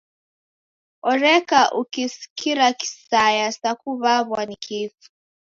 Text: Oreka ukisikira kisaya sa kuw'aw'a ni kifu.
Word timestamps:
Oreka 1.11 1.59
ukisikira 1.81 2.65
kisaya 2.79 3.47
sa 3.59 3.69
kuw'aw'a 3.81 4.41
ni 4.49 4.57
kifu. 4.65 5.07